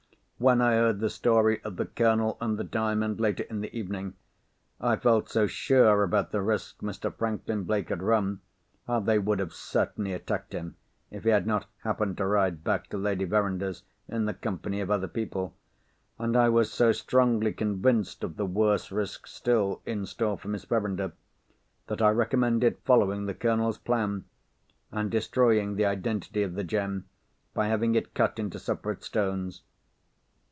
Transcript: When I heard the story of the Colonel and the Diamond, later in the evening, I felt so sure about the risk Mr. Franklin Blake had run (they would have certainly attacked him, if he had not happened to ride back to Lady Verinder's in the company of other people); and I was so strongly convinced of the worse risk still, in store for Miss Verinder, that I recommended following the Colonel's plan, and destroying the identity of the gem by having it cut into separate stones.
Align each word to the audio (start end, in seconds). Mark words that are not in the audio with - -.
When 0.43 0.59
I 0.59 0.71
heard 0.71 1.01
the 1.01 1.09
story 1.11 1.61
of 1.63 1.75
the 1.75 1.85
Colonel 1.85 2.35
and 2.41 2.57
the 2.57 2.63
Diamond, 2.63 3.19
later 3.21 3.43
in 3.47 3.61
the 3.61 3.71
evening, 3.77 4.15
I 4.79 4.95
felt 4.95 5.29
so 5.29 5.45
sure 5.45 6.01
about 6.01 6.31
the 6.31 6.41
risk 6.41 6.79
Mr. 6.79 7.13
Franklin 7.13 7.63
Blake 7.65 7.89
had 7.89 8.01
run 8.01 8.39
(they 9.03 9.19
would 9.19 9.37
have 9.37 9.53
certainly 9.53 10.13
attacked 10.13 10.53
him, 10.53 10.77
if 11.11 11.25
he 11.25 11.29
had 11.29 11.45
not 11.45 11.67
happened 11.83 12.17
to 12.17 12.25
ride 12.25 12.63
back 12.63 12.87
to 12.89 12.97
Lady 12.97 13.23
Verinder's 13.25 13.83
in 14.07 14.25
the 14.25 14.33
company 14.33 14.81
of 14.81 14.89
other 14.89 15.07
people); 15.07 15.55
and 16.17 16.35
I 16.35 16.49
was 16.49 16.71
so 16.73 16.91
strongly 16.91 17.53
convinced 17.53 18.23
of 18.23 18.37
the 18.37 18.47
worse 18.47 18.91
risk 18.91 19.27
still, 19.27 19.83
in 19.85 20.07
store 20.07 20.39
for 20.39 20.47
Miss 20.47 20.65
Verinder, 20.65 21.11
that 21.85 22.01
I 22.01 22.09
recommended 22.09 22.79
following 22.83 23.27
the 23.27 23.35
Colonel's 23.35 23.77
plan, 23.77 24.25
and 24.91 25.11
destroying 25.11 25.75
the 25.75 25.85
identity 25.85 26.41
of 26.41 26.55
the 26.55 26.63
gem 26.63 27.05
by 27.53 27.67
having 27.67 27.93
it 27.93 28.15
cut 28.15 28.39
into 28.39 28.57
separate 28.57 29.03
stones. 29.03 29.61